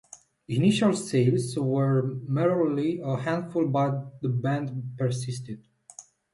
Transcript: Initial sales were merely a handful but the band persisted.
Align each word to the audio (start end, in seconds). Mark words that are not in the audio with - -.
Initial 0.47 0.93
sales 0.95 1.55
were 1.59 2.01
merely 2.27 2.99
a 3.01 3.17
handful 3.17 3.67
but 3.67 4.19
the 4.23 4.29
band 4.29 4.95
persisted. 4.97 5.67